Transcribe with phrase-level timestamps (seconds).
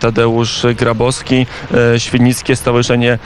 [0.00, 1.46] Tadeusz Grabowski,
[1.94, 3.18] e, Świdnickie Stowarzyszenie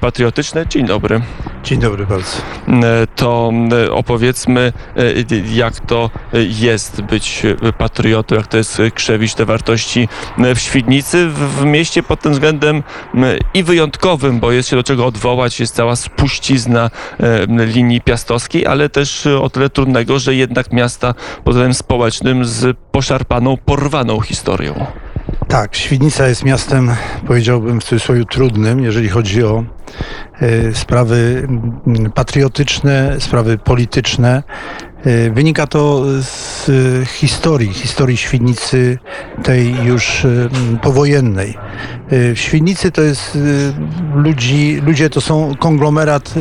[0.00, 0.66] Patriotyczne.
[0.66, 1.20] Dzień dobry.
[1.64, 2.36] Dzień dobry bardzo.
[2.68, 3.52] E, To
[3.86, 5.02] e, opowiedzmy, e,
[5.54, 7.42] jak to jest być
[7.78, 10.08] patriotą, jak to jest krzewić te wartości
[10.38, 12.82] w Świdnicy, w mieście pod tym względem
[13.54, 16.90] i wyjątkowym, bo jest się do czego odwołać, jest cała spuścizna
[17.20, 22.76] e, linii piastowskiej, ale też o tyle trudnego, że jednak miasta pod względem społecznym z
[22.92, 24.86] poszarpaną, porwaną historią.
[25.50, 26.90] Tak, Świdnica jest miastem,
[27.26, 29.64] powiedziałbym w cudzysłowie, trudnym, jeżeli chodzi o
[30.40, 31.48] e, sprawy
[31.86, 34.42] mm, patriotyczne, sprawy polityczne.
[35.04, 38.98] E, Wynika to z e, historii, historii Świdnicy
[39.42, 41.58] tej już e, m, powojennej.
[42.10, 43.38] E, W Świdnicy to jest
[44.14, 46.34] ludzi, ludzie to są konglomerat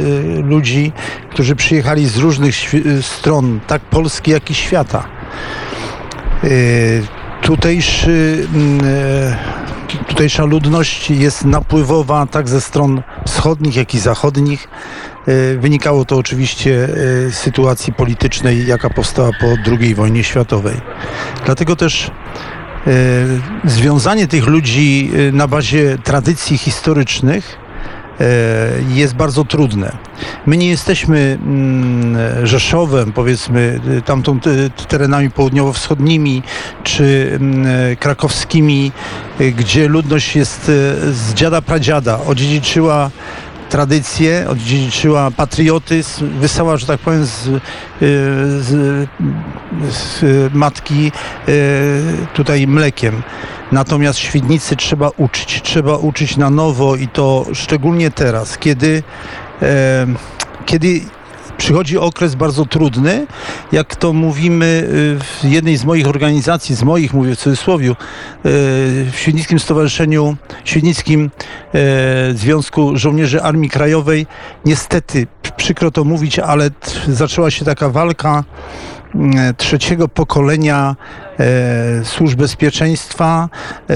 [0.43, 0.91] ludzi,
[1.29, 2.55] którzy przyjechali z różnych
[3.01, 5.03] stron, tak Polski, jak i świata.
[7.49, 14.67] Tutejszy, mm, e, tutejsza ludność jest napływowa tak ze stron wschodnich, jak i zachodnich.
[15.27, 16.87] E, Wynikało to oczywiście e,
[17.31, 20.75] z sytuacji politycznej, jaka powstała po II wojnie światowej.
[21.45, 22.11] Dlatego też
[23.65, 27.57] związanie tych ludzi na bazie tradycji historycznych
[28.89, 29.97] jest bardzo trudne.
[30.45, 36.43] My nie jesteśmy mm, Rzeszowem, powiedzmy, y, tamtą y, terenami południowo-wschodnimi
[36.83, 38.91] czy mm, e, krakowskimi,
[39.57, 40.65] gdzie ludność jest
[41.11, 43.09] z dziada pradziada, odziedziczyła
[43.69, 47.49] tradycję, odziedziczyła patriotyzm, wysłała, że tak powiem, z,
[48.59, 49.09] z,
[49.89, 50.23] z
[50.53, 51.11] matki
[52.33, 53.21] tutaj mlekiem.
[53.71, 59.03] Natomiast Świdnicy trzeba uczyć, trzeba uczyć na nowo i to szczególnie teraz, kiedy,
[59.61, 60.07] e,
[60.65, 61.01] kiedy
[61.59, 63.27] przychodzi okres bardzo trudny,
[63.71, 67.95] jak to mówimy y, w jednej z moich organizacji, z moich mówię w cudzysłowie, y,
[68.43, 71.31] w Świdnickim Stowarzyszeniu, Świdnickim
[71.73, 74.27] e, Związku Żołnierzy Armii Krajowej.
[74.65, 75.27] Niestety,
[75.57, 76.69] przykro to mówić, ale
[77.07, 78.43] zaczęła się taka walka
[79.57, 80.95] trzeciego pokolenia
[81.39, 83.49] e, służb bezpieczeństwa,
[83.89, 83.95] e, e,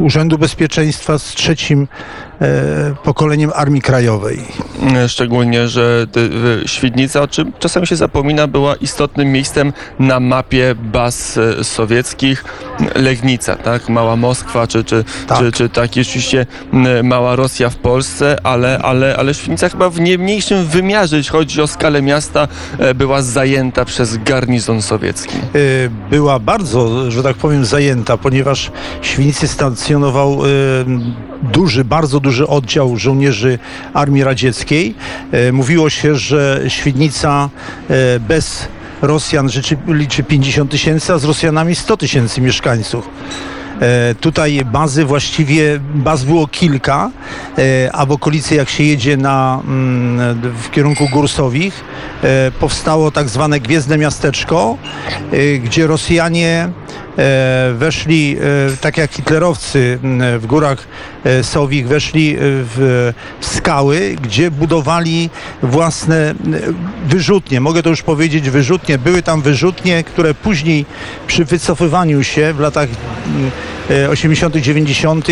[0.00, 1.88] Urzędu Bezpieczeństwa z trzecim
[2.40, 2.46] e,
[3.04, 4.40] pokoleniem Armii Krajowej.
[4.96, 6.06] E, Szczególnie, że
[6.66, 12.44] Świdnica, o czym czasami się zapomina, była istotnym miejscem na mapie baz e, sowieckich.
[12.94, 13.88] Legnica, tak?
[13.88, 15.38] Mała Moskwa, czy, czy, Tak.
[15.38, 20.00] czy, czy tak, rzeczywiście m, mała Rosja w Polsce, ale, ale, ale Świdnica chyba w
[20.00, 22.48] nie mniejszym wymiarze, jeśli chodzi o skalę miasta,
[22.78, 25.36] e, była zajęta przez garnizon sowiecki.
[25.56, 28.70] y, była bardzo, że tak powiem, zajęta, ponieważ
[29.02, 30.48] w Świnicy stacjonował y,
[31.42, 33.58] duży, bardzo duży oddział żołnierzy
[33.94, 34.94] Armii Radzieckiej.
[35.48, 37.48] Y, Mówiło się, że Świdnica
[38.28, 38.68] bez
[39.02, 39.48] Rosjan
[39.88, 43.08] liczy 50 tysięcy, a z Rosjanami 100 tysięcy mieszkańców.
[43.80, 47.10] E, Tutaj bazy właściwie, baz było kilka,
[47.58, 51.84] e, a w okolicy jak się jedzie na, mm, w kierunku Górsowich,
[52.22, 54.76] e, powstało tak zwane Gwiezdne Miasteczko,
[55.64, 56.68] gdzie Rosjanie
[57.74, 58.36] weszli,
[58.80, 60.86] tak jak hitlerowcy m, w górach
[61.42, 65.30] Sowich, weszli w, skały, gdzie budowali
[65.62, 66.34] własne
[67.06, 67.60] wyrzutnie.
[67.60, 68.98] Mogę to już powiedzieć, wyrzutnie.
[68.98, 70.86] Były tam wyrzutnie, które później
[71.26, 72.88] przy wycofywaniu się w latach
[73.36, 73.50] m,
[73.90, 75.28] e, 80., 90.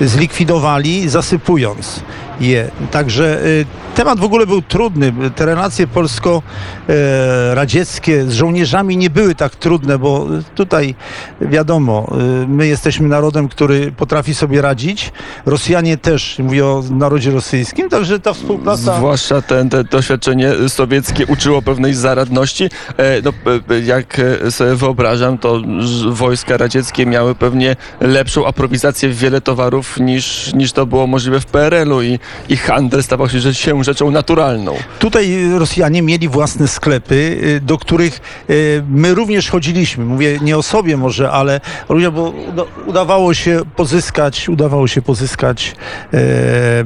[0.00, 2.00] zlikwidowali, zasypując
[2.40, 2.70] je.
[2.90, 5.12] Także y, temat w ogóle był trudny.
[5.36, 10.94] Te relacje polsko-radzieckie z żołnierzami nie były tak trudne, bo tutaj
[11.40, 12.12] wiadomo,
[12.44, 15.12] y, my jesteśmy narodem, który potrafi sobie radzić.
[15.46, 18.96] Rosjanie też, mówię o narodzie rosyjskim, także ta współpraca...
[18.96, 22.64] Zwłaszcza ten, te doświadczenie sowieckie uczyło pewnej zaradności.
[22.64, 22.70] E,
[23.24, 23.32] no,
[23.70, 25.60] e, jak e, sobie wyobrażam, to
[26.10, 31.46] wojska radzieckie miały pewnie lepszą aprowizację w wiele towarów niż, niż to było możliwe w
[31.46, 33.54] PRL-u i, i handel stawał się, że-
[33.84, 34.74] rzeczą naturalną.
[34.98, 38.20] Tutaj Rosjanie mieli własne sklepy, y, do których
[38.50, 40.04] y, my również chodziliśmy.
[40.04, 45.74] Mówię nie o sobie może, ale bo uda- udawało się pozyskać, udawało się pozyskać
[46.14, 46.18] e,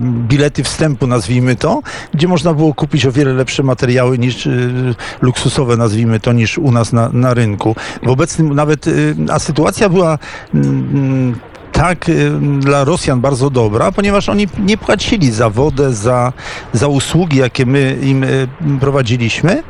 [0.01, 1.83] bilety wstępu, nazwijmy to,
[2.15, 6.73] gdzie można było kupić o wiele lepsze materiały niż y, luksusowe, nazwijmy to, niż u
[6.73, 7.77] nas na, na rynku.
[8.03, 10.19] W obecnym nawet, y, a sytuacja była
[10.55, 11.39] mm,
[11.77, 12.31] tak y,
[12.61, 16.33] dla Rosjan bardzo dobra, ponieważ oni nie płacili za wodę, za,
[16.73, 18.49] za usługi, jakie my im y,
[18.81, 19.63] prowadziliśmy,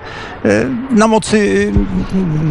[0.45, 1.73] y, na mocy,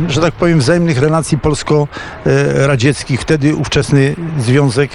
[0.10, 3.22] że tak powiem, wzajemnych relacji polsko-radzieckich.
[3.22, 4.92] Wtedy ówczesny Związek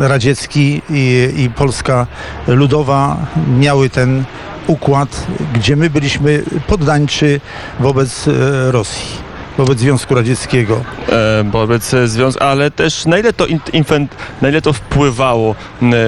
[0.00, 2.06] Radziecki i, i Polska
[2.48, 3.16] Ludowa
[3.58, 4.24] miały ten
[4.66, 7.40] układ, gdzie my byliśmy poddańczy
[7.80, 8.24] wobec
[8.70, 9.25] Rosji.
[9.58, 10.84] Wobec Związku Radzieckiego.
[11.08, 15.54] E, wobec związku, ale też na ile to, infant, na ile to wpływało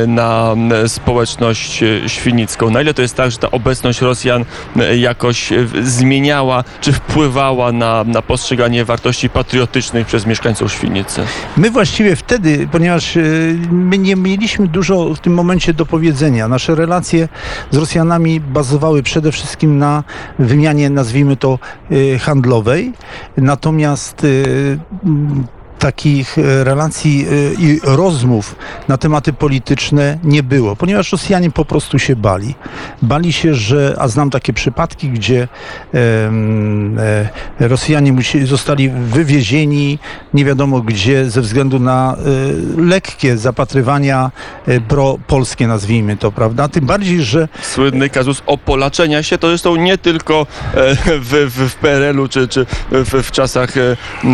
[0.07, 0.55] na
[0.87, 2.71] społeczność e, świnicką?
[2.71, 4.45] Na ile to jest tak, że ta obecność Rosjan
[4.77, 5.53] e, jakoś
[5.83, 11.23] zmieniała, czy wpływała na, na postrzeganie wartości patriotycznych przez mieszkańców Świnicy?
[11.57, 13.19] My właściwie wtedy, ponieważ
[13.71, 16.49] my nie mieliśmy dużo w tym momencie do powiedzenia.
[16.49, 17.29] Nasze relacje
[17.71, 20.05] z Rosjanami bazowały przede wszystkim na
[20.39, 21.59] wymianie, nazwijmy to,
[22.21, 22.93] handlowej.
[23.41, 24.79] Natomiast y,
[25.79, 28.57] takich e, relacji e, i rozmów
[28.89, 32.55] na tematy polityczne nie było, ponieważ Rosjanie po prostu się bali.
[33.03, 35.49] Bali się, że, a znam takie przypadki, gdzie
[35.95, 38.15] e, Rosjanie
[38.45, 39.99] zostali wywiezieni
[40.35, 42.17] nie wiadomo gdzie ze względu na
[42.77, 44.31] lekkie zapatrywania
[44.89, 46.69] pro-polskie, nazwijmy to, prawda?
[46.69, 47.49] Tym bardziej, że...
[47.63, 50.47] Słynny kazus opolaczenia się to zresztą nie tylko
[51.05, 53.75] w, w, w PRL-u czy, czy w, w czasach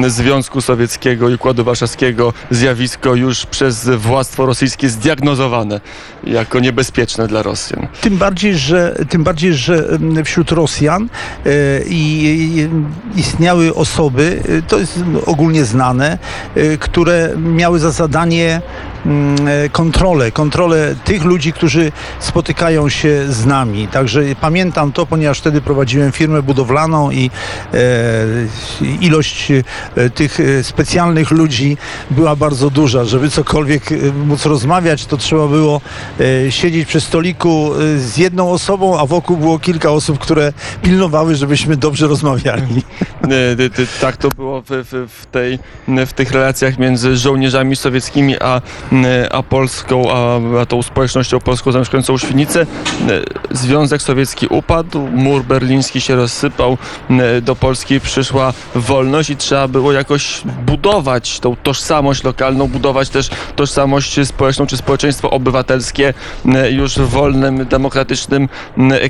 [0.06, 5.80] Związku Sowieckiego Układu Warszawskiego zjawisko już przez władztwo rosyjskie zdiagnozowane
[6.24, 7.86] jako niebezpieczne dla Rosjan.
[8.00, 11.50] Tym bardziej, że, tym bardziej, że wśród Rosjan e,
[11.86, 12.68] i,
[13.16, 16.18] istniały osoby, e, to jest ogólnie znane,
[16.54, 18.60] e, które miały za zadanie
[19.06, 19.36] Mm,
[19.72, 23.88] kontrolę, kontrolę tych ludzi, którzy spotykają się z nami.
[23.88, 27.30] Także pamiętam to, ponieważ wtedy prowadziłem firmę budowlaną i
[29.00, 29.52] ilość
[30.14, 31.76] tych specjalnych ludzi
[32.10, 33.04] była bardzo duża.
[33.04, 33.82] Żeby cokolwiek
[34.26, 35.80] móc rozmawiać, to trzeba było
[36.50, 42.06] siedzieć przy stoliku z jedną osobą, a wokół było kilka osób, które pilnowały, żebyśmy dobrze
[42.06, 42.82] rozmawiali.
[44.00, 44.62] Tak to było
[45.08, 45.58] w, tej,
[46.06, 48.60] w tych relacjach między żołnierzami sowieckimi a
[49.30, 52.66] a polską, a, a tą społecznością polską zamieszkującą Świnicę.
[53.50, 56.78] Związek Sowiecki upadł, mur berliński się rozsypał,
[57.42, 64.26] do Polski przyszła wolność i trzeba było jakoś budować tą tożsamość lokalną, budować też tożsamość
[64.26, 66.14] społeczną czy społeczeństwo obywatelskie
[66.54, 68.48] e, już w wolnym, demokratycznym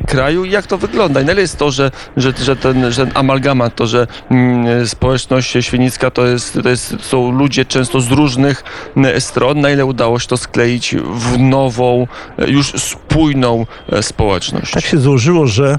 [0.06, 0.44] kraju.
[0.44, 1.20] Jak to wygląda?
[1.20, 4.06] I na ile jest to, że, że, że, ten, że amalgamat, to, że
[4.84, 8.64] społeczność świnicka to, jest, to jest, są ludzie często z różnych
[9.18, 12.06] stron, na ile udało się to skleić w nową,
[12.46, 14.72] już spójną e, społeczność.
[14.72, 15.78] Tak się złożyło, że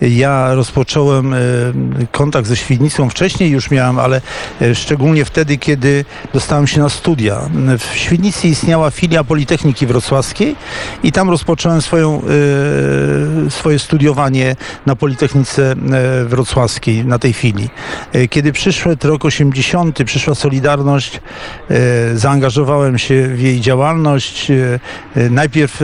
[0.00, 1.38] ja rozpocząłem e,
[2.12, 4.20] kontakt ze Świdnicą wcześniej już miałem, ale
[4.62, 7.40] e, szczególnie wtedy, kiedy dostałem się na studia.
[7.78, 10.56] W Świdnicy istniała filia Politechniki Wrocławskiej
[11.02, 12.22] i tam rozpocząłem swoją,
[13.46, 14.56] e, swoje studiowanie
[14.86, 15.74] na Politechnice
[16.24, 17.70] Wrocławskiej, na tej filii.
[18.30, 21.20] Kiedy przyszedł rok 80, przyszła Solidarność,
[22.14, 24.52] zaangażowałem się w jej działalność.
[25.30, 25.82] Najpierw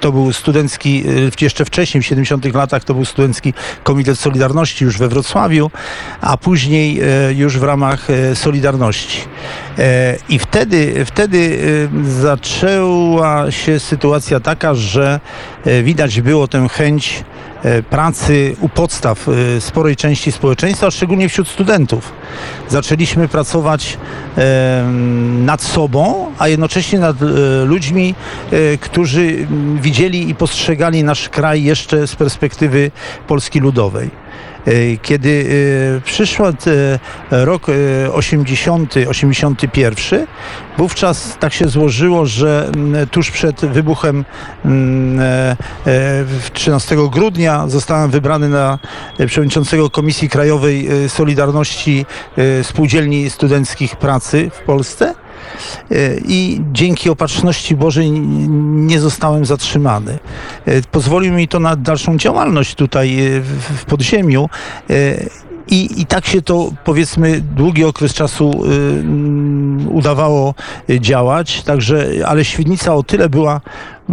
[0.00, 1.04] to był studencki,
[1.40, 3.54] jeszcze wcześniej, w 70 latach to był Studencki
[3.84, 5.70] Komitet Solidarności już we Wrocławiu,
[6.20, 8.99] a później e, już w ramach e, Solidarności.
[9.78, 11.58] E, I wtedy, wtedy
[12.04, 15.20] zaczęła się sytuacja taka, że
[15.82, 17.24] widać było tę chęć
[17.90, 19.26] pracy u podstaw
[19.60, 22.12] sporej części społeczeństwa, szczególnie wśród studentów.
[22.68, 23.98] Zaczęliśmy pracować
[25.44, 27.16] nad sobą, a jednocześnie nad
[27.64, 28.14] ludźmi,
[28.80, 32.90] którzy widzieli i postrzegali nasz kraj jeszcze z perspektywy
[33.26, 34.10] Polski Ludowej.
[34.66, 35.46] E, kiedy
[35.96, 36.52] e, przyszł e,
[37.30, 37.66] rok
[38.12, 40.26] 80, 81,
[40.78, 42.72] wówczas tak się złożyło, że
[43.10, 44.24] tuż przed wybuchem
[46.52, 48.78] 13 grudnia zostałem wybrany na
[49.26, 52.06] przewodniczącego Komisji Krajowej Solidarności
[52.62, 55.14] Spółdzielni Studenckich Pracy w Polsce
[56.24, 60.18] i dzięki opatrzności Bożej nie zostałem zatrzymany.
[60.66, 64.48] E, pozwolił mi to na dalszą działalność tutaj e, w podziemiu.
[64.90, 64.94] E,
[65.68, 70.54] I, I tak się to, powiedzmy, długi okres czasu y, udawało
[71.00, 71.62] działać.
[71.62, 74.12] Także, ale Świdnica o tyle była y,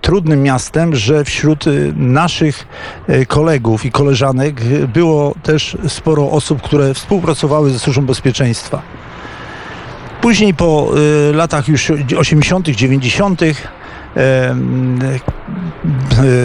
[0.00, 1.64] trudnym miastem, że wśród
[1.96, 2.66] naszych
[3.26, 4.60] kolegów i koleżanek
[4.94, 8.82] było też sporo osób, które współpracowały ze Służbą Bezpieczeństwa.
[10.28, 10.90] Później po
[11.30, 13.40] y, latach już 80., 90.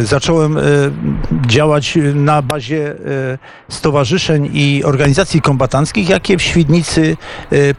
[0.01, 0.61] E, zacząłem e,
[1.47, 2.95] działać na bazie e,
[3.69, 7.17] stowarzyszeń i organizacji kombatanckich, jakie w Świdnicy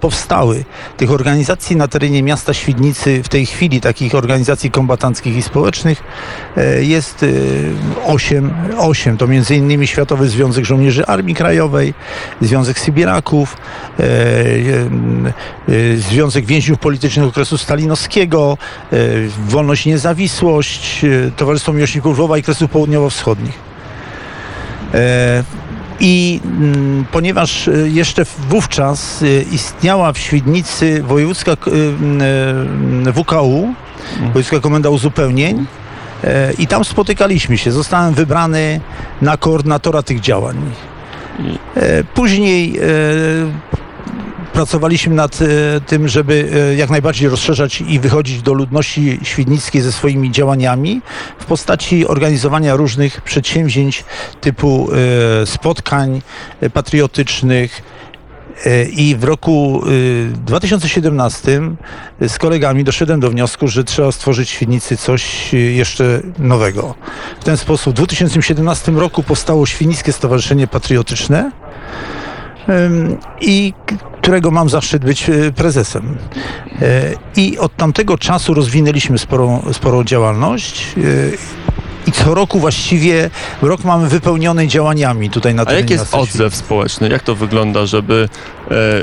[0.01, 0.65] powstały.
[0.97, 6.03] Tych organizacji na terenie miasta Świdnicy w tej chwili, takich organizacji kombatanckich i społecznych
[6.81, 7.25] jest
[8.05, 8.51] osiem.
[8.79, 9.17] osiem.
[9.17, 11.95] To między innymi Światowy Związek Żołnierzy Armii Krajowej,
[12.41, 13.57] Związek Sybieraków,
[15.97, 18.59] Związek Więźniów Politycznych okresu stalinowskiego,
[19.49, 21.05] Wolność i Niezawisłość,
[21.37, 23.59] Towarzystwo Miłośników Lwowa i Kresów Południowo-Wschodnich.
[24.95, 25.45] E,
[26.01, 31.57] I mm, ponieważ y, jeszcze wówczas y, istniała w Świdnicy wojewódzka
[33.15, 33.75] WKU,
[34.21, 35.67] Wojewódzka Komenda Uzupełnień,
[36.25, 37.73] e, i tam spotykaliśmy się.
[37.73, 38.81] Zostałem wybrany
[39.23, 40.57] na koordynatora tych działań.
[41.77, 42.83] E, Później e,
[44.55, 45.47] pracowaliśmy nad e,
[45.81, 51.03] tym, żeby e, jak najbardziej rozszerzać i wychodzić do ludności świdnickiej ze swoimi działaniami
[51.39, 54.05] w postaci organizowania różnych przedsięwzięć
[54.41, 54.89] typu
[55.43, 56.23] e, spotkań
[56.73, 57.83] patriotycznych.
[58.97, 59.83] I w roku
[60.33, 61.61] e, 2017
[62.29, 66.95] z kolegami doszedłem do wniosku, że trzeba stworzyć w coś jeszcze nowego.
[67.41, 71.51] W ten sposób w 2017 roku powstało Świdnickie Stowarzyszenie Patriotyczne
[73.41, 73.73] i
[74.25, 76.17] którego mam zaszczyt być e, prezesem.
[76.83, 77.03] E,
[77.37, 80.87] I od tamtego czasu rozwinęliśmy sporą, sporą działalność.
[80.97, 81.01] e,
[82.07, 83.31] I co roku właściwie
[83.63, 87.09] rok mamy wypełniony działaniami tutaj na A terenie jaki jest odzew społeczny?
[87.09, 88.29] Jak to wygląda, żeby,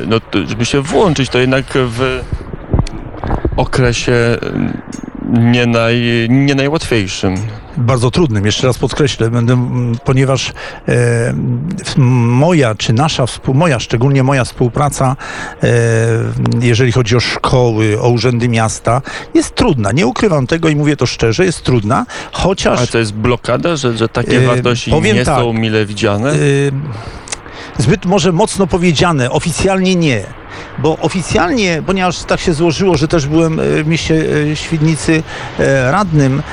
[0.07, 1.29] no, żeby się włączyć?
[1.29, 2.21] To jednak w
[3.57, 4.81] okresie mm,
[5.51, 7.35] nie, naj, nie najłatwiejszym.
[7.77, 9.67] Bardzo trudnym, jeszcze raz podkreślę, będę,
[10.05, 10.53] ponieważ
[10.87, 11.33] e,
[11.97, 15.15] moja, czy nasza, moja, szczególnie moja współpraca,
[15.63, 15.67] e,
[16.61, 19.01] jeżeli chodzi o szkoły, o urzędy miasta,
[19.33, 19.91] jest trudna.
[19.91, 22.77] Nie ukrywam tego i mówię to szczerze, jest trudna, chociaż...
[22.77, 25.39] Ale to jest blokada, że, że takie E, wartości nie tak.
[25.39, 26.33] są mile widziane?
[26.33, 26.71] Y,
[27.77, 30.40] zbyt może mocno powiedziane, oficjalnie nie.
[30.79, 35.23] Bo oficjalnie, ponieważ tak się złożyło, że też byłem y, w mieście y, Świdnicy
[35.59, 36.43] y, radnym,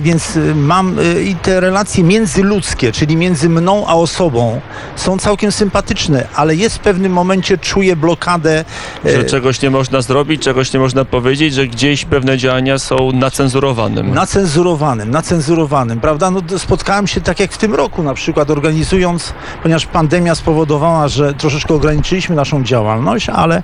[0.00, 4.60] więc mam i te relacje międzyludzkie, czyli między mną a osobą,
[4.96, 8.64] są całkiem sympatyczne, ale jest w pewnym momencie czuję blokadę.
[9.04, 14.14] Że czegoś nie można zrobić, czegoś nie można powiedzieć, że gdzieś pewne działania są nacenzurowanym.
[14.14, 16.30] Nacenzurowanym, nacenzurowanym, prawda?
[16.30, 21.34] No, spotkałem się tak jak w tym roku na przykład organizując, ponieważ pandemia spowodowała, że
[21.34, 23.62] troszeczkę ograniczyliśmy naszą działalność, ale e,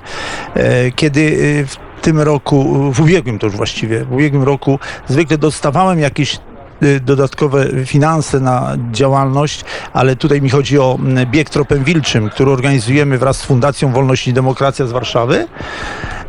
[0.97, 4.79] kiedy e, w tym roku, w ubiegłym to już właściwie, w ubiegłym roku
[5.09, 11.85] zwykle dostawałem jakieś e, dodatkowe finanse na działalność, ale tutaj mi chodzi o bieg tropem
[11.85, 15.49] wilczym, który organizujemy wraz z Fundacją Wolność i Demokracja z Warszawy,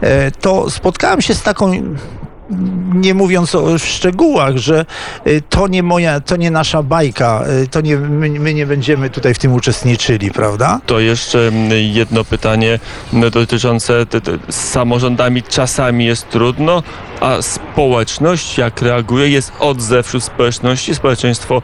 [0.01, 1.71] e, to spotkałem się z taką
[2.93, 4.85] nie mówiąc o szczegółach, że
[5.27, 9.09] y, to nie moja, to nie nasza bajka, y, to nie, my, my nie będziemy
[9.09, 10.79] tutaj w tym uczestniczyli, prawda?
[10.85, 11.51] To jeszcze
[11.91, 12.79] jedno pytanie
[13.31, 14.05] dotyczące
[14.49, 16.83] z samorządami czasami jest trudno,
[17.21, 19.29] a społeczność jak reaguje?
[19.29, 20.95] Jest odzew wśród społeczności?
[20.95, 21.61] Społeczeństwo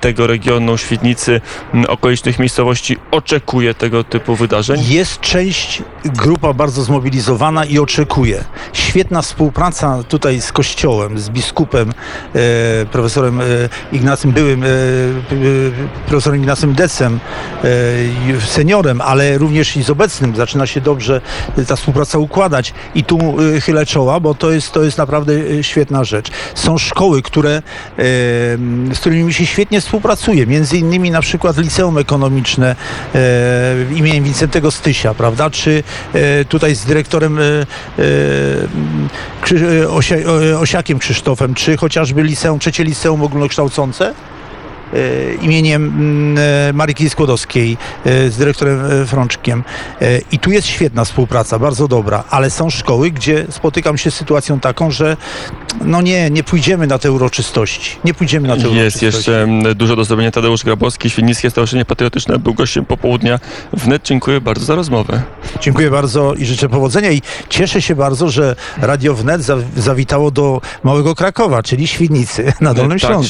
[0.00, 1.40] tego regionu, Świdnicy,
[1.88, 4.84] okolicznych miejscowości oczekuje tego typu wydarzeń?
[4.88, 8.44] Jest część, grupa bardzo zmobilizowana i oczekuje.
[8.72, 12.40] Świetna współpraca tutaj z kościołem, z biskupem, e,
[12.86, 13.44] profesorem e,
[13.92, 14.70] Ignacym, byłym e, e,
[16.06, 17.20] profesorem Ignacym Decem,
[17.64, 20.36] e, seniorem, ale również i z obecnym.
[20.36, 21.20] Zaczyna się dobrze
[21.68, 23.18] ta współpraca układać i tu
[23.56, 25.32] e, chylę czoła, bo to jest, to jest naprawdę
[25.62, 26.30] świetna rzecz.
[26.54, 27.62] Są szkoły, które,
[28.92, 32.76] z którymi mi się świetnie współpracuje, między innymi na przykład Liceum Ekonomiczne
[33.96, 35.82] imieniem Wincentego Stysia, prawda, czy
[36.48, 37.64] tutaj z dyrektorem e, e,
[39.52, 44.06] e, e, Osiakiem Krzysztofem, czy chociażby liceum, trzecie liceum ogólnokształcące?
[44.08, 44.14] e,
[45.42, 49.64] imieniem mm, e, Maryki Skłodowskiej e, z dyrektorem Frączkiem.
[50.32, 54.60] I tu jest świetna współpraca, bardzo dobra, ale są szkoły, gdzie spotykam się z sytuacją
[54.60, 55.16] taką, że
[55.84, 57.96] no nie, nie pójdziemy na te uroczystości.
[58.04, 59.04] Nie pójdziemy na te Jest uroczystości.
[59.06, 60.30] jeszcze mm, dużo do zrobienia.
[60.30, 63.38] Tadeusz Grabowski, Świdnickie Stowarzyszenie Patriotyczne, był gościem popołudnia
[63.72, 64.02] wnet.
[64.04, 65.22] Dziękuję bardzo za rozmowę.
[65.60, 70.60] Dziękuję bardzo i życzę powodzenia i cieszę się bardzo, że Radio Wnet za- zawitało do
[70.82, 73.28] Małego Krakowa, czyli Świdnicy na Dolnym tak Śląsku.